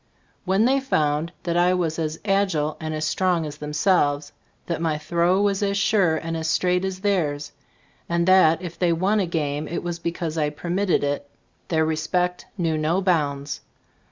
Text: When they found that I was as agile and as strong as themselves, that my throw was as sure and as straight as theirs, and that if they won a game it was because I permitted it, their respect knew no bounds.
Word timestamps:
When 0.45 0.65
they 0.65 0.79
found 0.79 1.31
that 1.43 1.55
I 1.55 1.75
was 1.75 1.99
as 1.99 2.19
agile 2.25 2.75
and 2.79 2.91
as 2.95 3.05
strong 3.05 3.45
as 3.45 3.57
themselves, 3.57 4.33
that 4.65 4.81
my 4.81 4.97
throw 4.97 5.39
was 5.43 5.61
as 5.61 5.77
sure 5.77 6.15
and 6.17 6.35
as 6.35 6.47
straight 6.47 6.83
as 6.83 7.01
theirs, 7.01 7.51
and 8.09 8.27
that 8.27 8.63
if 8.63 8.79
they 8.79 8.91
won 8.93 9.19
a 9.19 9.27
game 9.27 9.67
it 9.67 9.83
was 9.83 9.99
because 9.99 10.39
I 10.39 10.49
permitted 10.49 11.03
it, 11.03 11.29
their 11.67 11.85
respect 11.85 12.47
knew 12.57 12.79
no 12.79 12.99
bounds. 12.99 13.61